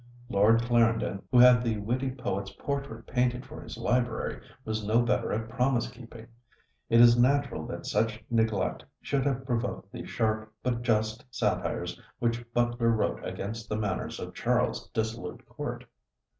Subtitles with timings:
[0.29, 5.31] Lord Clarendon, who had the witty poet's portrait painted for his library, was no better
[5.31, 6.25] at promise keeping.
[6.89, 12.51] It is natural that such neglect should have provoked the sharp but just satires which
[12.51, 15.85] Butler wrote against the manners of Charles's dissolute court.